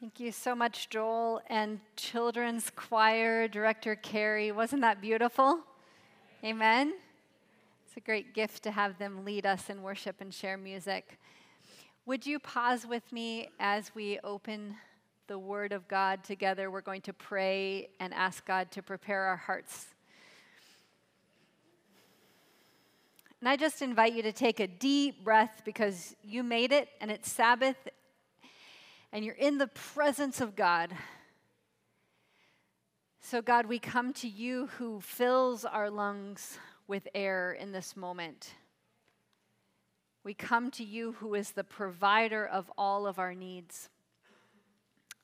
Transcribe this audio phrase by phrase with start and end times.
[0.00, 4.52] Thank you so much, Joel, and children's choir director Carrie.
[4.52, 5.58] Wasn't that beautiful?
[6.44, 6.94] Amen.
[7.84, 11.18] It's a great gift to have them lead us in worship and share music.
[12.06, 14.76] Would you pause with me as we open
[15.26, 16.70] the Word of God together?
[16.70, 19.86] We're going to pray and ask God to prepare our hearts.
[23.40, 27.10] And I just invite you to take a deep breath because you made it and
[27.10, 27.88] it's Sabbath
[29.12, 30.92] and you're in the presence of God.
[33.20, 38.54] So, God, we come to you who fills our lungs with air in this moment.
[40.24, 43.88] We come to you who is the provider of all of our needs,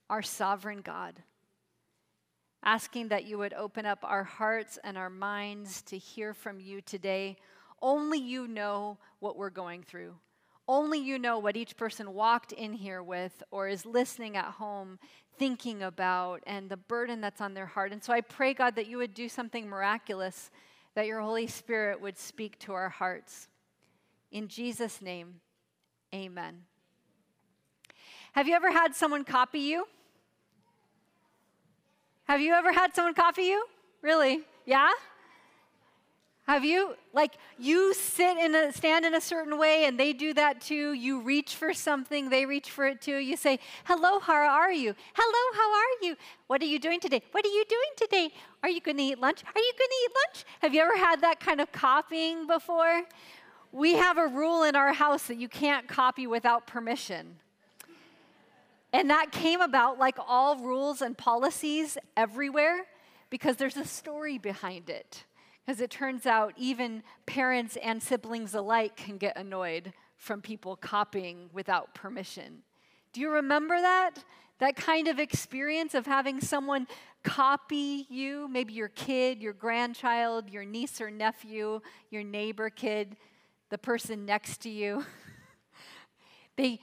[0.08, 1.22] our sovereign God,
[2.62, 6.80] asking that you would open up our hearts and our minds to hear from you
[6.80, 7.36] today.
[7.82, 10.14] Only you know what we're going through.
[10.66, 14.98] Only you know what each person walked in here with or is listening at home
[15.38, 17.92] thinking about and the burden that's on their heart.
[17.92, 20.50] And so I pray, God, that you would do something miraculous,
[20.94, 23.48] that your Holy Spirit would speak to our hearts.
[24.30, 25.40] In Jesus' name,
[26.14, 26.62] amen.
[28.32, 29.86] Have you ever had someone copy you?
[32.24, 33.66] Have you ever had someone copy you?
[34.02, 34.40] Really?
[34.64, 34.90] Yeah?
[36.54, 36.94] Have you?
[37.12, 40.92] Like, you sit in a, stand in a certain way and they do that too.
[40.92, 43.16] You reach for something, they reach for it too.
[43.16, 44.94] You say, Hello, how are you?
[45.14, 46.16] Hello, how are you?
[46.46, 47.22] What are you doing today?
[47.32, 48.30] What are you doing today?
[48.62, 49.42] Are you going to eat lunch?
[49.42, 50.44] Are you going to eat lunch?
[50.60, 53.02] Have you ever had that kind of copying before?
[53.72, 57.34] We have a rule in our house that you can't copy without permission.
[58.92, 62.86] And that came about like all rules and policies everywhere
[63.28, 65.24] because there's a story behind it.
[65.64, 71.48] Because it turns out even parents and siblings alike can get annoyed from people copying
[71.52, 72.62] without permission.
[73.12, 74.12] Do you remember that?
[74.58, 76.86] That kind of experience of having someone
[77.22, 83.16] copy you, maybe your kid, your grandchild, your niece or nephew, your neighbor kid,
[83.70, 85.04] the person next to you.
[86.56, 86.80] they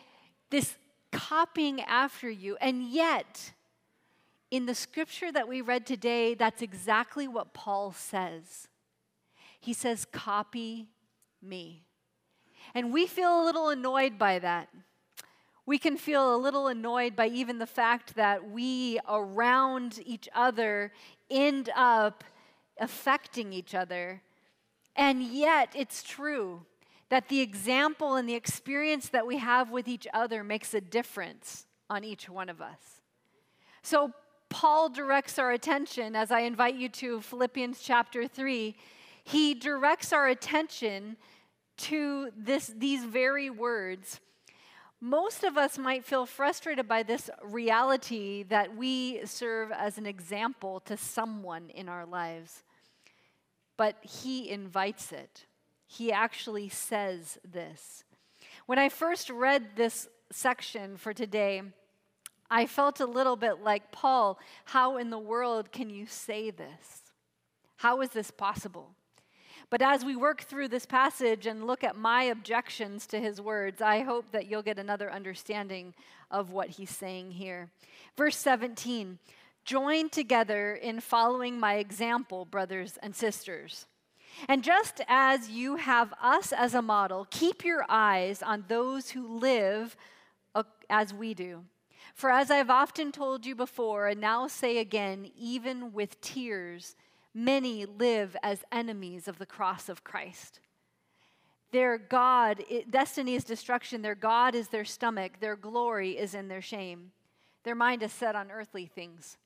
[0.49, 0.75] this
[1.11, 3.51] copying after you and yet
[4.49, 8.67] in the scripture that we read today, that's exactly what Paul says.
[9.61, 10.89] He says, Copy
[11.41, 11.85] me.
[12.73, 14.67] And we feel a little annoyed by that.
[15.65, 20.91] We can feel a little annoyed by even the fact that we around each other
[21.29, 22.23] end up
[22.79, 24.21] affecting each other.
[24.95, 26.65] And yet, it's true
[27.09, 31.67] that the example and the experience that we have with each other makes a difference
[31.89, 33.01] on each one of us.
[33.83, 34.11] So,
[34.49, 38.75] Paul directs our attention as I invite you to Philippians chapter 3
[39.23, 41.17] he directs our attention
[41.77, 44.19] to this, these very words.
[44.99, 50.79] Most of us might feel frustrated by this reality that we serve as an example
[50.81, 52.63] to someone in our lives.
[53.77, 55.45] But he invites it.
[55.87, 58.03] He actually says this.
[58.67, 61.63] When I first read this section for today,
[62.49, 67.01] I felt a little bit like Paul, how in the world can you say this?
[67.77, 68.91] How is this possible?
[69.71, 73.81] But as we work through this passage and look at my objections to his words,
[73.81, 75.93] I hope that you'll get another understanding
[76.29, 77.69] of what he's saying here.
[78.15, 79.17] Verse 17
[79.63, 83.85] Join together in following my example, brothers and sisters.
[84.49, 89.39] And just as you have us as a model, keep your eyes on those who
[89.39, 89.95] live
[90.89, 91.63] as we do.
[92.13, 96.95] For as I've often told you before, and now say again, even with tears,
[97.33, 100.59] many live as enemies of the cross of Christ.
[101.71, 104.01] Their God, destiny is destruction.
[104.01, 105.39] Their God is their stomach.
[105.39, 107.11] Their glory is in their shame.
[107.63, 109.37] Their mind is set on earthly things.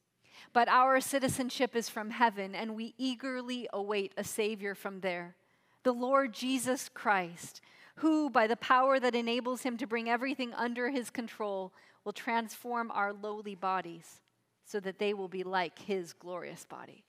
[0.53, 5.35] But our citizenship is from heaven, and we eagerly await a Savior from there,
[5.83, 7.61] the Lord Jesus Christ,
[7.97, 11.73] who, by the power that enables him to bring everything under his control,
[12.03, 14.21] will transform our lowly bodies
[14.65, 17.03] so that they will be like his glorious body.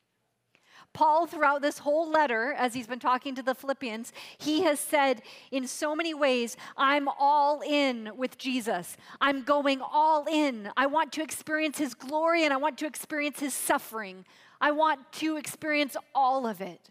[0.93, 5.23] Paul, throughout this whole letter, as he's been talking to the Philippians, he has said
[5.51, 8.97] in so many ways, I'm all in with Jesus.
[9.21, 10.71] I'm going all in.
[10.77, 14.25] I want to experience his glory and I want to experience his suffering.
[14.61, 16.91] I want to experience all of it.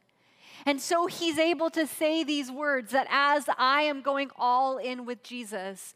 [0.65, 5.05] And so he's able to say these words that as I am going all in
[5.05, 5.93] with Jesus,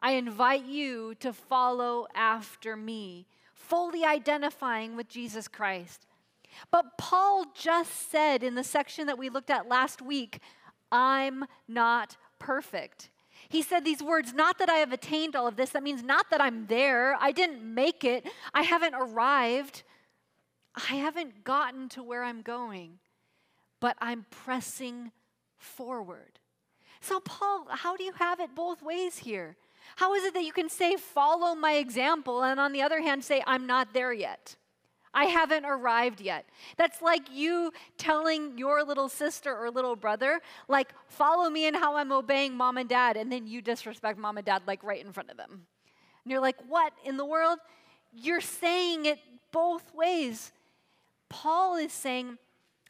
[0.00, 6.06] I invite you to follow after me, fully identifying with Jesus Christ.
[6.70, 10.40] But Paul just said in the section that we looked at last week,
[10.90, 13.10] I'm not perfect.
[13.48, 15.70] He said these words, not that I have attained all of this.
[15.70, 17.16] That means not that I'm there.
[17.20, 18.26] I didn't make it.
[18.52, 19.82] I haven't arrived.
[20.74, 22.98] I haven't gotten to where I'm going,
[23.80, 25.12] but I'm pressing
[25.56, 26.38] forward.
[27.00, 29.56] So, Paul, how do you have it both ways here?
[29.96, 33.24] How is it that you can say, follow my example, and on the other hand,
[33.24, 34.56] say, I'm not there yet?
[35.18, 36.46] I haven't arrived yet.
[36.76, 41.96] That's like you telling your little sister or little brother, like, follow me in how
[41.96, 45.12] I'm obeying mom and dad, and then you disrespect mom and dad, like, right in
[45.12, 45.66] front of them.
[46.22, 47.58] And you're like, what in the world?
[48.14, 49.18] You're saying it
[49.50, 50.52] both ways.
[51.28, 52.38] Paul is saying,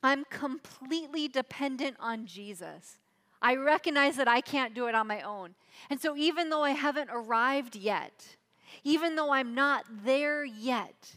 [0.03, 2.99] I'm completely dependent on Jesus.
[3.41, 5.55] I recognize that I can't do it on my own.
[5.89, 8.37] And so, even though I haven't arrived yet,
[8.85, 11.15] even though I'm not there yet,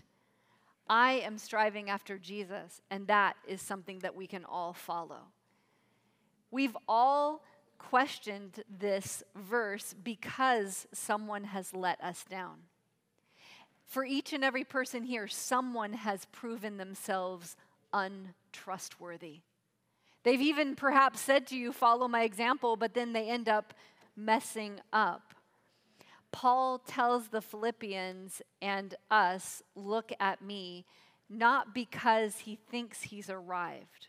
[0.91, 5.21] I am striving after Jesus, and that is something that we can all follow.
[6.51, 7.45] We've all
[7.77, 12.57] questioned this verse because someone has let us down.
[13.87, 17.55] For each and every person here, someone has proven themselves
[17.93, 19.39] untrustworthy.
[20.23, 23.73] They've even perhaps said to you, Follow my example, but then they end up
[24.17, 25.33] messing up.
[26.31, 30.85] Paul tells the Philippians and us, Look at me,
[31.29, 34.07] not because he thinks he's arrived,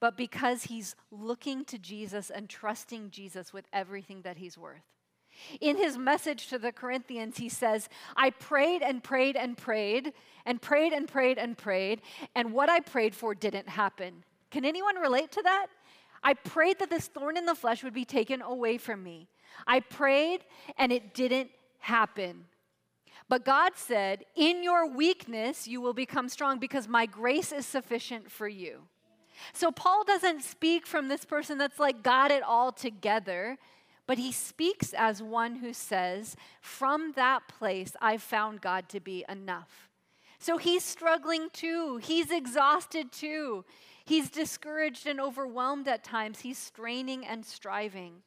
[0.00, 4.82] but because he's looking to Jesus and trusting Jesus with everything that he's worth.
[5.60, 10.12] In his message to the Corinthians, he says, I prayed and prayed and prayed
[10.46, 12.00] and prayed and prayed and prayed,
[12.34, 14.24] and what I prayed for didn't happen.
[14.50, 15.66] Can anyone relate to that?
[16.22, 19.28] I prayed that this thorn in the flesh would be taken away from me.
[19.66, 20.40] I prayed
[20.78, 22.44] and it didn't happen.
[23.28, 28.30] But God said, In your weakness, you will become strong because my grace is sufficient
[28.30, 28.82] for you.
[29.52, 33.58] So Paul doesn't speak from this person that's like got it all together,
[34.06, 39.24] but he speaks as one who says, From that place, I found God to be
[39.28, 39.88] enough.
[40.38, 41.98] So he's struggling too.
[42.02, 43.64] He's exhausted too.
[44.04, 46.40] He's discouraged and overwhelmed at times.
[46.40, 48.22] He's straining and striving.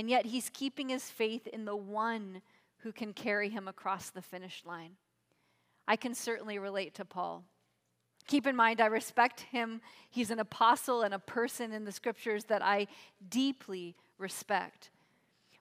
[0.00, 2.40] And yet he's keeping his faith in the one
[2.78, 4.92] who can carry him across the finish line.
[5.86, 7.44] I can certainly relate to Paul.
[8.26, 9.82] Keep in mind, I respect him.
[10.08, 12.86] He's an apostle and a person in the scriptures that I
[13.28, 14.88] deeply respect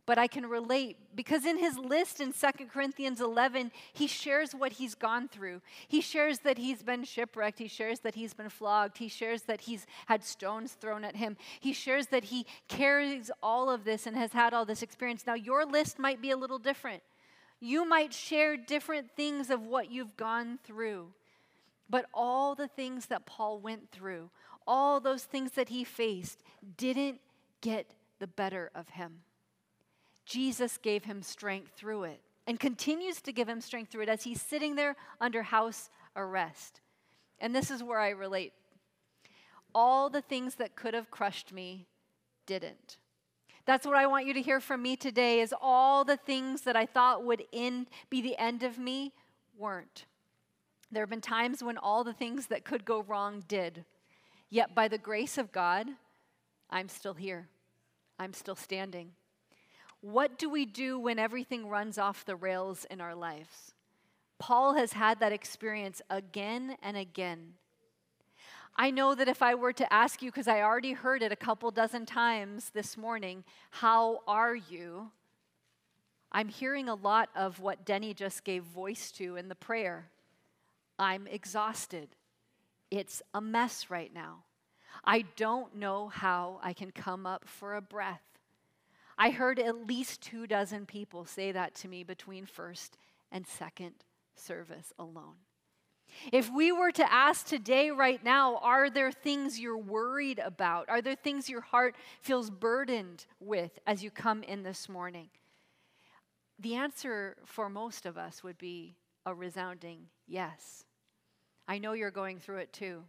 [0.10, 4.72] but I can relate because in his list in 2 Corinthians 11, he shares what
[4.72, 5.62] he's gone through.
[5.88, 7.60] He shares that he's been shipwrecked.
[7.60, 8.98] He shares that he's been flogged.
[8.98, 11.38] He shares that he's had stones thrown at him.
[11.60, 15.28] He shares that he carries all of this and has had all this experience.
[15.28, 17.04] Now, your list might be a little different.
[17.60, 21.14] You might share different things of what you've gone through.
[21.88, 24.32] But all the things that Paul went through,
[24.66, 26.42] all those things that he faced,
[26.78, 27.20] didn't
[27.62, 29.20] get the better of him.
[30.30, 34.24] Jesus gave him strength through it and continues to give him strength through it as
[34.24, 36.82] he's sitting there under house arrest.
[37.40, 38.54] And this is where I relate.
[39.74, 41.88] All the things that could have crushed me
[42.46, 42.98] didn't.
[43.66, 46.76] That's what I want you to hear from me today is all the things that
[46.76, 49.14] I thought would end be the end of me
[49.58, 50.06] weren't.
[50.92, 53.84] There have been times when all the things that could go wrong did.
[54.52, 55.88] Yet by the grace of God,
[56.70, 57.48] I'm still here.
[58.20, 59.12] I'm still standing.
[60.02, 63.74] What do we do when everything runs off the rails in our lives?
[64.38, 67.56] Paul has had that experience again and again.
[68.78, 71.36] I know that if I were to ask you, because I already heard it a
[71.36, 75.12] couple dozen times this morning, how are you?
[76.32, 80.10] I'm hearing a lot of what Denny just gave voice to in the prayer.
[80.98, 82.08] I'm exhausted.
[82.90, 84.44] It's a mess right now.
[85.04, 88.22] I don't know how I can come up for a breath.
[89.22, 92.98] I heard at least two dozen people say that to me between first
[93.34, 93.96] and second
[94.34, 95.36] service alone.
[96.32, 100.88] If we were to ask today, right now, are there things you're worried about?
[100.88, 105.30] Are there things your heart feels burdened with as you come in this morning?
[106.58, 108.96] The answer for most of us would be
[109.26, 110.86] a resounding yes.
[111.68, 113.04] I know you're going through it too.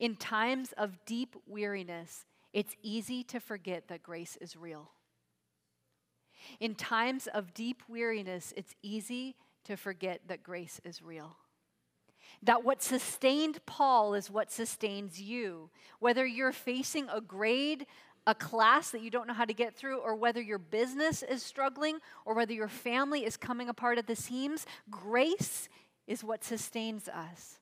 [0.00, 4.90] In times of deep weariness, it's easy to forget that grace is real.
[6.60, 11.36] In times of deep weariness, it's easy to forget that grace is real.
[12.42, 15.70] That what sustained Paul is what sustains you.
[16.00, 17.86] Whether you're facing a grade,
[18.26, 21.42] a class that you don't know how to get through, or whether your business is
[21.42, 25.68] struggling, or whether your family is coming apart at the seams, grace
[26.06, 27.58] is what sustains us.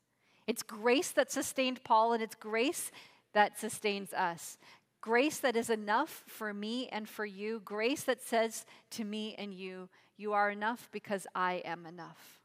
[0.47, 2.91] It's grace that sustained Paul, and it's grace
[3.33, 4.59] that sustains us.
[5.03, 7.61] Grace that is enough for me and for you.
[7.65, 12.39] Grace that says to me and you, You are enough because I am enough.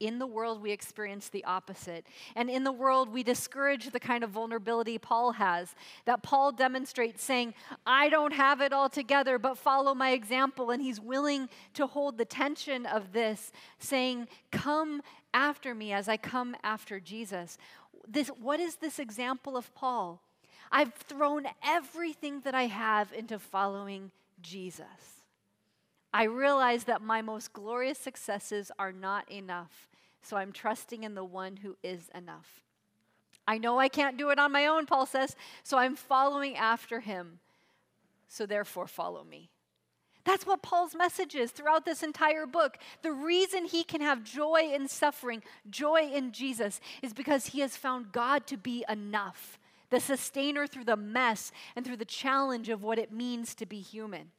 [0.00, 2.06] In the world, we experience the opposite.
[2.34, 5.74] And in the world, we discourage the kind of vulnerability Paul has,
[6.06, 7.52] that Paul demonstrates, saying,
[7.86, 10.70] I don't have it all together, but follow my example.
[10.70, 15.02] And he's willing to hold the tension of this, saying, Come
[15.34, 17.58] after me as I come after Jesus.
[18.08, 20.22] This, what is this example of Paul?
[20.76, 24.10] I've thrown everything that I have into following
[24.42, 25.22] Jesus.
[26.12, 29.88] I realize that my most glorious successes are not enough,
[30.20, 32.64] so I'm trusting in the one who is enough.
[33.46, 36.98] I know I can't do it on my own, Paul says, so I'm following after
[36.98, 37.38] him.
[38.26, 39.50] So therefore, follow me.
[40.24, 42.78] That's what Paul's message is throughout this entire book.
[43.02, 47.76] The reason he can have joy in suffering, joy in Jesus, is because he has
[47.76, 49.60] found God to be enough,
[49.94, 53.80] the sustainer through the mess and through the challenge of what it means to be
[53.80, 54.32] human.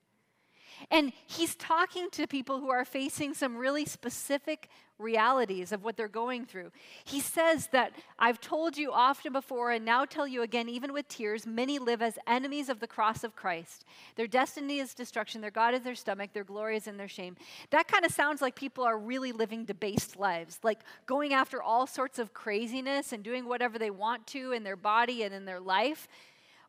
[0.91, 6.07] And he's talking to people who are facing some really specific realities of what they're
[6.07, 6.71] going through.
[7.03, 11.07] He says that I've told you often before and now tell you again, even with
[11.07, 13.83] tears, many live as enemies of the cross of Christ.
[14.15, 17.35] Their destiny is destruction, their God is their stomach, their glory is in their shame.
[17.71, 21.87] That kind of sounds like people are really living debased lives, like going after all
[21.87, 25.59] sorts of craziness and doing whatever they want to in their body and in their
[25.59, 26.07] life.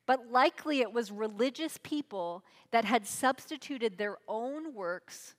[0.07, 5.35] But likely it was religious people that had substituted their own works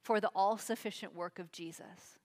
[0.00, 2.18] for the all sufficient work of Jesus.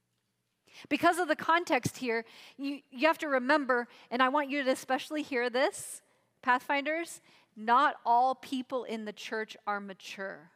[0.90, 2.24] Because of the context here,
[2.58, 6.02] you, you have to remember, and I want you to especially hear this,
[6.44, 7.22] Pathfinders,
[7.56, 10.52] not all people in the church are mature.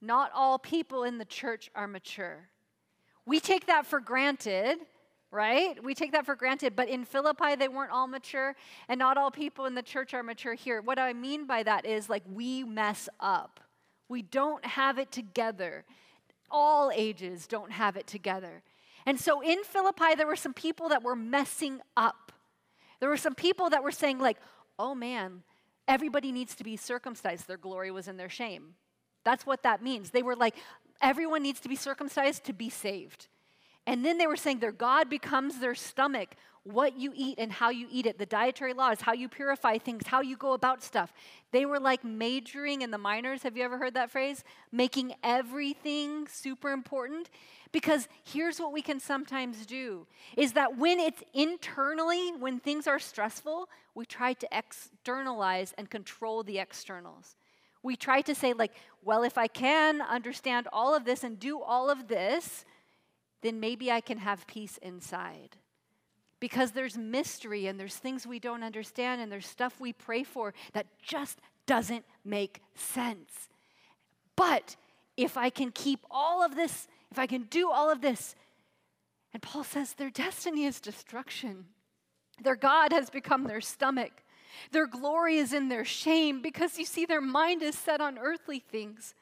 [0.00, 2.48] Not all people in the church are mature.
[3.26, 4.78] We take that for granted
[5.30, 5.82] right?
[5.82, 6.74] We take that for granted.
[6.74, 8.56] But in Philippi, they weren't all mature,
[8.88, 10.80] and not all people in the church are mature here.
[10.80, 13.60] What I mean by that is like we mess up,
[14.08, 15.84] we don't have it together.
[16.50, 18.62] All ages don't have it together.
[19.04, 22.32] And so in Philippi, there were some people that were messing up.
[23.00, 24.38] There were some people that were saying, like,
[24.78, 25.42] oh man,
[25.86, 27.46] everybody needs to be circumcised.
[27.46, 28.74] Their glory was in their shame.
[29.24, 30.10] That's what that means.
[30.10, 30.54] They were like,
[31.02, 33.28] everyone needs to be circumcised to be saved.
[33.88, 37.70] And then they were saying their God becomes their stomach, what you eat and how
[37.70, 41.10] you eat it, the dietary laws, how you purify things, how you go about stuff.
[41.52, 43.44] They were like majoring in the minors.
[43.44, 44.44] Have you ever heard that phrase?
[44.70, 47.30] Making everything super important.
[47.72, 52.98] Because here's what we can sometimes do is that when it's internally, when things are
[52.98, 57.36] stressful, we try to externalize and control the externals.
[57.82, 61.62] We try to say, like, well, if I can understand all of this and do
[61.62, 62.66] all of this,
[63.42, 65.56] then maybe I can have peace inside.
[66.40, 70.54] Because there's mystery and there's things we don't understand and there's stuff we pray for
[70.72, 73.48] that just doesn't make sense.
[74.36, 74.76] But
[75.16, 78.36] if I can keep all of this, if I can do all of this,
[79.32, 81.66] and Paul says their destiny is destruction.
[82.42, 84.12] Their God has become their stomach.
[84.70, 88.60] Their glory is in their shame because you see, their mind is set on earthly
[88.60, 89.14] things.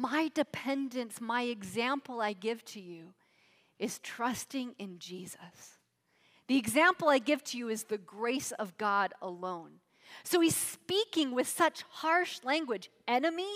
[0.00, 3.12] My dependence, my example I give to you
[3.78, 5.78] is trusting in Jesus.
[6.48, 9.72] The example I give to you is the grace of God alone.
[10.24, 13.52] So he's speaking with such harsh language, enemy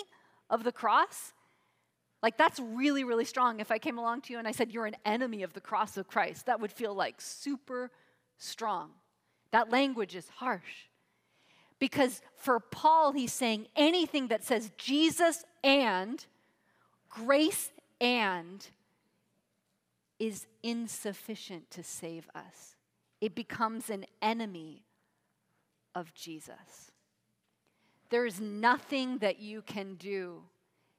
[0.50, 1.32] of the cross.
[2.22, 3.58] Like, that's really, really strong.
[3.58, 5.96] If I came along to you and I said, You're an enemy of the cross
[5.96, 7.90] of Christ, that would feel like super
[8.36, 8.90] strong.
[9.50, 10.88] That language is harsh.
[11.78, 16.24] Because for Paul, he's saying anything that says Jesus and
[17.14, 18.66] grace and
[20.18, 22.76] is insufficient to save us.
[23.20, 24.84] It becomes an enemy
[25.94, 26.92] of Jesus.
[28.10, 30.42] There is nothing that you can do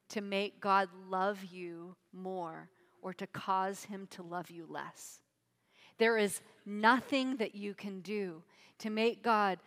[0.10, 2.70] to make God love you more
[3.02, 5.20] or to cause him to love you less.
[5.98, 8.44] There is nothing that you can do
[8.80, 9.60] to make God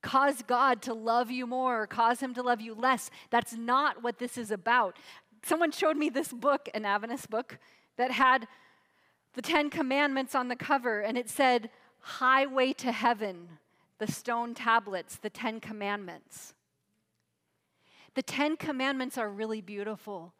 [0.00, 3.10] cause God to love you more or cause him to love you less.
[3.30, 4.96] That's not what this is about.
[5.42, 7.58] Someone showed me this book, an Adventist book,
[7.96, 8.46] that had
[9.34, 13.48] the Ten Commandments on the cover, and it said, Highway to Heaven,
[13.98, 16.54] the stone tablets, the Ten Commandments.
[18.14, 20.34] The Ten Commandments are really beautiful.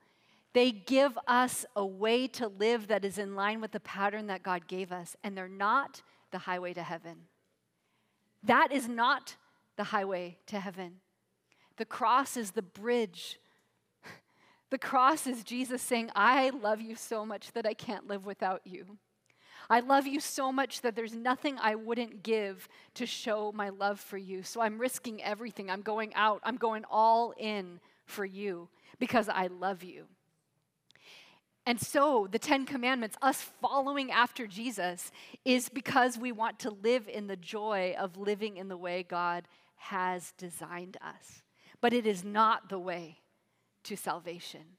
[0.53, 4.43] They give us a way to live that is in line with the pattern that
[4.43, 7.27] God gave us, and they're not the highway to heaven.
[8.43, 9.37] That is not
[9.77, 11.01] the highway to heaven.
[11.77, 13.39] The cross is the bridge.
[14.71, 18.61] The cross is Jesus saying, I love you so much that I can't live without
[18.65, 18.99] you.
[19.71, 24.01] I love you so much that there's nothing I wouldn't give to show my love
[24.01, 24.43] for you.
[24.43, 25.71] So I'm risking everything.
[25.71, 26.41] I'm going out.
[26.43, 30.07] I'm going all in for you because I love you.
[31.67, 35.13] And so, the Ten Commandments, us following after Jesus,
[35.45, 39.47] is because we want to live in the joy of living in the way God
[39.77, 41.43] has designed us.
[41.83, 43.19] But it is not the way
[43.89, 44.77] to salvation.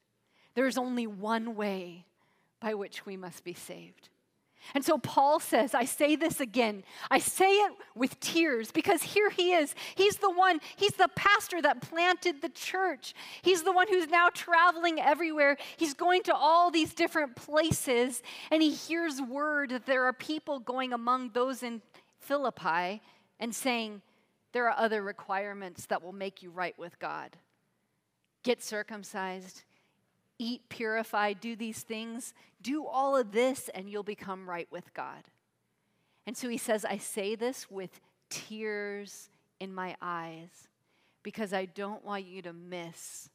[0.56, 2.06] There is only one way
[2.60, 4.10] by which we must be saved.
[4.76, 6.84] And so Paul says, I say this again.
[7.10, 9.74] I say it with tears because here he is.
[9.96, 13.14] He's the one, he's the pastor that planted the church.
[13.42, 15.58] He's the one who's now traveling everywhere.
[15.78, 20.60] He's going to all these different places, and he hears word that there are people
[20.60, 21.82] going among those in
[22.20, 23.02] Philippi
[23.40, 24.02] and saying,
[24.52, 27.38] There are other requirements that will make you right with God.
[28.44, 29.64] Get circumcised,
[30.38, 32.34] eat, purify, do these things.
[32.62, 35.24] Do all of this, and you'll become right with God.
[36.26, 39.30] And so he says, I say this with tears
[39.60, 40.70] in my eyes
[41.24, 43.30] because I don't want you to miss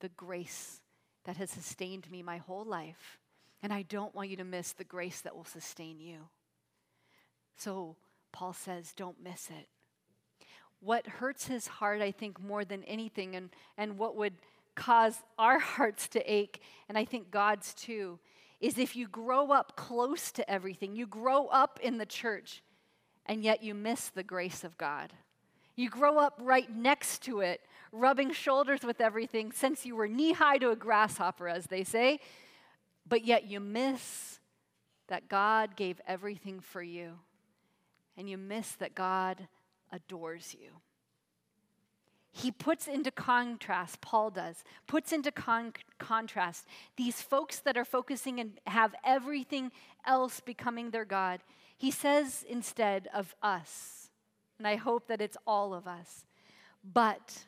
[0.00, 0.80] the grace
[1.24, 3.18] that has sustained me my whole life.
[3.62, 6.28] And I don't want you to miss the grace that will sustain you.
[7.56, 7.96] So
[8.30, 9.68] Paul says, don't miss it.
[10.80, 14.34] What hurts his heart, I think, more than anything, and, and what would
[14.74, 18.18] cause our hearts to ache, and I think God's too,
[18.60, 22.62] is if you grow up close to everything, you grow up in the church,
[23.26, 25.12] and yet you miss the grace of God.
[25.76, 27.60] You grow up right next to it,
[27.92, 32.18] rubbing shoulders with everything since you were knee high to a grasshopper, as they say,
[33.08, 34.40] but yet you miss
[35.08, 37.18] that God gave everything for you,
[38.16, 39.46] and you miss that God
[39.92, 40.80] adores you
[42.38, 46.66] he puts into contrast, Paul does, puts into con- contrast
[46.96, 49.72] these folks that are focusing and have everything
[50.06, 51.40] else becoming their God.
[51.76, 54.10] He says instead of us,
[54.58, 56.24] and I hope that it's all of us,
[56.84, 57.44] but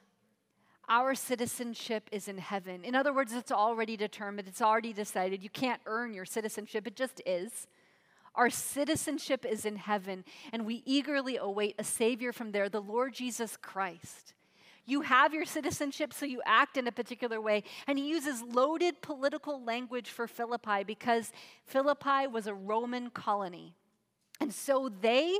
[0.88, 2.84] our citizenship is in heaven.
[2.84, 5.42] In other words, it's already determined, it's already decided.
[5.42, 7.68] You can't earn your citizenship, it just is.
[8.34, 13.12] Our citizenship is in heaven, and we eagerly await a Savior from there, the Lord
[13.14, 14.34] Jesus Christ.
[14.86, 17.64] You have your citizenship, so you act in a particular way.
[17.86, 21.32] And he uses loaded political language for Philippi because
[21.64, 23.74] Philippi was a Roman colony.
[24.40, 25.38] And so they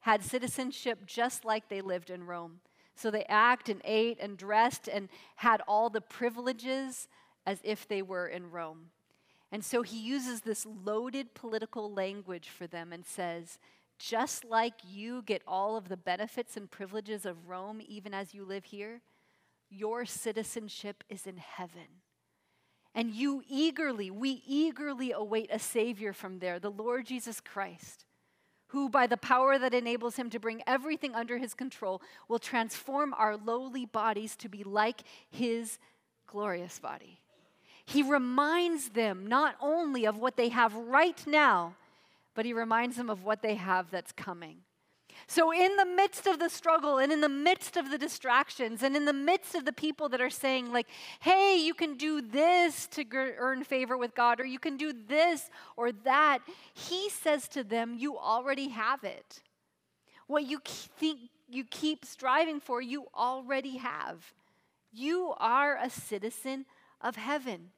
[0.00, 2.60] had citizenship just like they lived in Rome.
[2.94, 7.08] So they act and ate and dressed and had all the privileges
[7.46, 8.90] as if they were in Rome.
[9.52, 13.58] And so he uses this loaded political language for them and says,
[13.98, 18.44] just like you get all of the benefits and privileges of Rome, even as you
[18.44, 19.02] live here,
[19.68, 22.00] your citizenship is in heaven.
[22.94, 28.04] And you eagerly, we eagerly await a Savior from there, the Lord Jesus Christ,
[28.68, 33.14] who, by the power that enables him to bring everything under his control, will transform
[33.14, 35.78] our lowly bodies to be like his
[36.26, 37.20] glorious body.
[37.90, 41.74] He reminds them not only of what they have right now,
[42.36, 44.58] but he reminds them of what they have that's coming.
[45.26, 48.94] So, in the midst of the struggle and in the midst of the distractions and
[48.94, 50.86] in the midst of the people that are saying, like,
[51.18, 55.50] hey, you can do this to earn favor with God, or you can do this
[55.76, 56.38] or that,
[56.72, 59.42] he says to them, you already have it.
[60.28, 64.32] What you think you keep striving for, you already have.
[64.92, 66.66] You are a citizen
[67.00, 67.70] of heaven.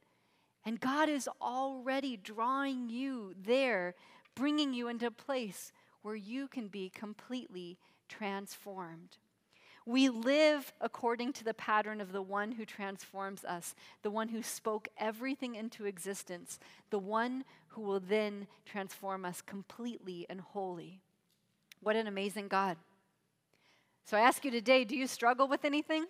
[0.64, 3.94] And God is already drawing you there
[4.34, 5.72] bringing you into a place
[6.02, 9.18] where you can be completely transformed.
[9.84, 14.42] We live according to the pattern of the one who transforms us, the one who
[14.42, 21.00] spoke everything into existence, the one who will then transform us completely and wholly.
[21.80, 22.76] What an amazing God.
[24.04, 26.06] So I ask you today do you struggle with anything?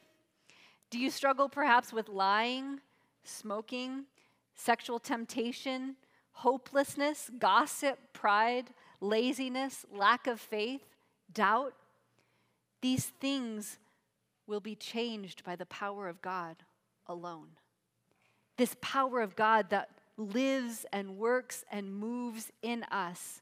[0.90, 2.80] Do you struggle perhaps with lying,
[3.24, 4.04] smoking,
[4.54, 5.96] sexual temptation,
[6.32, 10.82] hopelessness, gossip, pride, laziness, lack of faith,
[11.32, 11.74] doubt,
[12.80, 13.78] these things
[14.46, 16.56] will be changed by the power of God
[17.06, 17.48] alone.
[18.56, 23.41] This power of God that lives and works and moves in us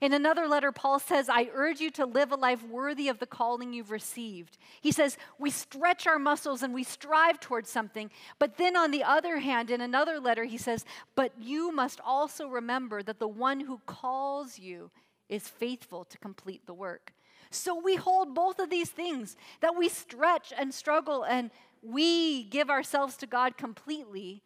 [0.00, 3.26] in another letter, Paul says, I urge you to live a life worthy of the
[3.26, 4.58] calling you've received.
[4.80, 8.10] He says, we stretch our muscles and we strive towards something.
[8.38, 12.48] But then on the other hand, in another letter, he says, But you must also
[12.48, 14.90] remember that the one who calls you
[15.28, 17.12] is faithful to complete the work.
[17.50, 21.50] So we hold both of these things that we stretch and struggle and
[21.82, 24.42] we give ourselves to God completely.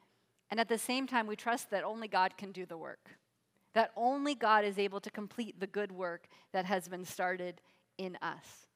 [0.51, 3.17] And at the same time, we trust that only God can do the work
[3.77, 7.61] that only God is able to complete the good work that has been started
[7.99, 8.67] in us.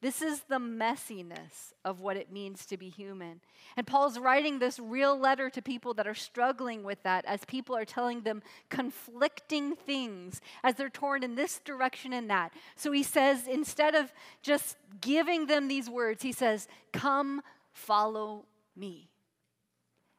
[0.00, 3.40] This is the messiness of what it means to be human.
[3.76, 7.74] And Paul's writing this real letter to people that are struggling with that as people
[7.74, 12.52] are telling them conflicting things as they're torn in this direction and that.
[12.76, 18.44] So he says, instead of just giving them these words, he says, Come follow
[18.76, 19.08] me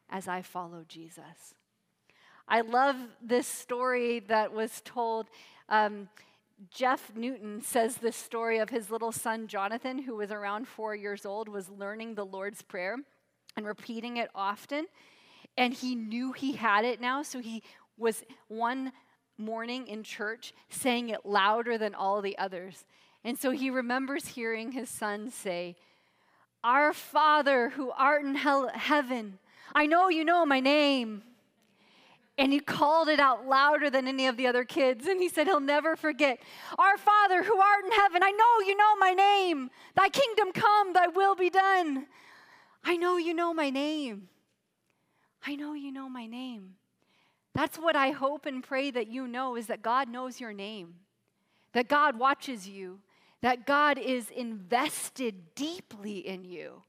[0.10, 1.54] as I follow Jesus.
[2.48, 5.28] I love this story that was told.
[5.68, 6.10] Um,
[6.70, 11.26] Jeff Newton says this story of his little son Jonathan, who was around four years
[11.26, 12.98] old, was learning the Lord's Prayer
[13.58, 14.86] and repeating it often.
[15.58, 17.64] And he knew he had it now, so he
[17.98, 18.92] was one
[19.38, 22.86] morning in church saying it louder than all the others.
[23.24, 25.76] And so he remembers hearing his son say,
[26.64, 29.40] Our Father who art in heaven,
[29.74, 31.24] I know you know my name.
[32.38, 35.08] And he called it out louder than any of the other kids.
[35.08, 36.40] And he said, He'll never forget.
[36.78, 39.70] Our Father who art in heaven, I know you know my name.
[39.96, 42.08] Thy kingdom come, thy will be done.
[42.84, 44.28] I know you know my name.
[45.46, 46.76] I know you know my name.
[47.54, 50.96] That's what I hope and pray that you know is that God knows your name,
[51.72, 53.00] that God watches you,
[53.42, 56.84] that God is invested deeply in you.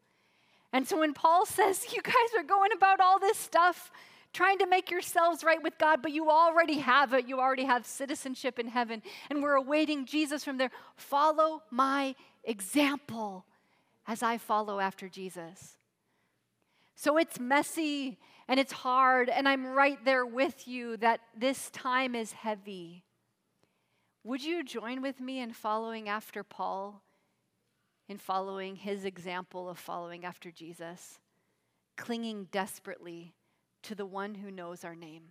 [0.73, 3.93] And so when Paul says, You guys are going about all this stuff,
[4.37, 7.27] trying to make yourselves right with God, but you already have it.
[7.27, 10.71] You already have citizenship in heaven, and we're awaiting Jesus from there.
[10.95, 13.47] Follow my example
[14.07, 15.79] as I follow after Jesus.
[16.95, 22.15] So it's messy and it's hard, and I'm right there with you that this time
[22.15, 23.05] is heavy.
[24.23, 27.03] Would you join with me in following after Paul,
[28.07, 31.21] in following his example of following after Jesus,
[31.97, 33.36] clinging desperately
[33.87, 35.29] to the one who knows our name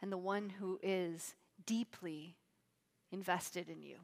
[0.00, 1.34] and the one who is
[1.66, 2.36] deeply
[3.10, 3.96] invested in you.